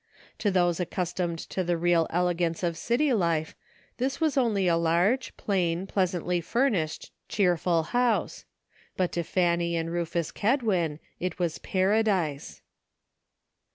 To 0.39 0.49
those 0.49 0.79
accustomed 0.79 1.37
to 1.51 1.63
the 1.63 1.77
real 1.77 2.07
elegance 2.09 2.63
of 2.63 2.75
city 2.75 3.13
life 3.13 3.53
this 3.97 4.19
was 4.19 4.35
only 4.35 4.67
a 4.67 4.75
large, 4.75 5.37
plain, 5.37 5.85
pleasantly 5.85 6.41
furnished, 6.41 7.11
cheerful 7.29 7.83
house; 7.83 8.43
but 8.97 9.11
to 9.11 9.21
Fanny 9.21 9.75
and 9.75 9.91
Rufus 9.91 10.31
Kedwin 10.31 10.97
it 11.19 11.37
was 11.37 11.59
paradise. 11.59 12.63